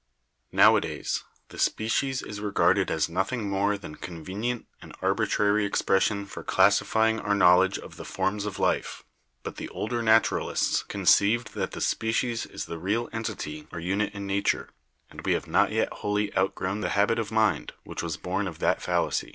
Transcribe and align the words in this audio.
Nowa 0.51 0.81
days, 0.81 1.25
the 1.49 1.59
species 1.59 2.23
is 2.23 2.39
regarded 2.41 2.89
as 2.89 3.07
nothing 3.07 3.47
more 3.47 3.77
than 3.77 3.93
con 3.93 4.25
venient 4.25 4.65
and 4.81 4.95
arbitrary 4.99 5.63
expression 5.63 6.25
for 6.25 6.43
classifying 6.43 7.19
our 7.19 7.35
knowledge 7.35 7.77
of 7.77 7.97
the 7.97 8.03
forms 8.03 8.47
of 8.47 8.57
life, 8.57 9.03
but 9.43 9.57
the 9.57 9.69
older 9.69 10.01
naturalists 10.01 10.81
conceived 10.81 11.53
that 11.53 11.73
the 11.73 11.81
species 11.81 12.47
is 12.47 12.65
the 12.65 12.79
real 12.79 13.09
entity 13.13 13.67
or 13.71 13.79
unit 13.79 14.11
in 14.15 14.25
nature, 14.25 14.69
and 15.11 15.21
we 15.23 15.33
have 15.33 15.45
not 15.47 15.71
yet 15.71 15.93
wholly 15.93 16.35
outgrown 16.35 16.81
the 16.81 16.89
habit 16.97 17.19
of 17.19 17.29
mind 17.31 17.71
which 17.83 18.01
was 18.01 18.17
born 18.17 18.47
of 18.47 18.57
that 18.57 18.81
fallacy. 18.81 19.29